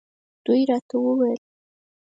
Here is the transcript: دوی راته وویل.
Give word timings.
دوی 0.45 0.61
راته 0.69 0.95
وویل. 0.99 1.41